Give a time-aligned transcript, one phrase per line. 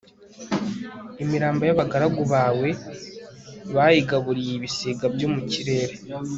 [1.23, 2.69] imirambo y'abagaragu bawe,
[3.75, 5.95] bayigaburiye ibisiga byo mu kirere